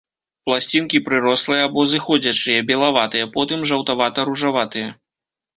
[0.45, 4.89] Пласцінкі прырослыя або зыходзячыя, белаватыя, потым жаўтавата-ружаватыя.